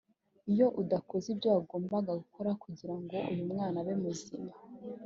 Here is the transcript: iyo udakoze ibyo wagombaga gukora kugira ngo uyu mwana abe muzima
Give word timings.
iyo 0.51 0.67
udakoze 0.81 1.27
ibyo 1.33 1.47
wagombaga 1.55 2.11
gukora 2.21 2.49
kugira 2.63 2.95
ngo 3.01 3.15
uyu 3.31 3.43
mwana 3.51 3.77
abe 3.81 3.93
muzima 4.03 4.51